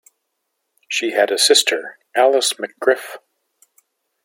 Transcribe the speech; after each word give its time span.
She 0.87 1.11
had 1.11 1.29
a 1.29 1.37
sister, 1.37 1.99
Alice 2.15 2.53
McGriff. 2.53 3.17